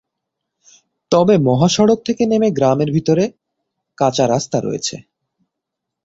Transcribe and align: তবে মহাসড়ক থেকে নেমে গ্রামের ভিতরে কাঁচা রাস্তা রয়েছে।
তবে 1.11 1.35
মহাসড়ক 1.39 1.99
থেকে 2.05 2.23
নেমে 2.25 2.49
গ্রামের 2.51 2.89
ভিতরে 2.91 3.23
কাঁচা 3.97 4.25
রাস্তা 4.27 4.57
রয়েছে। 4.61 4.95